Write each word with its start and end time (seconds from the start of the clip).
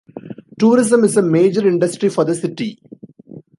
Tourism 0.57 1.03
is 1.03 1.15
a 1.15 1.21
major 1.21 1.67
industry 1.67 2.09
for 2.09 2.25
the 2.25 2.33
city. 2.33 2.79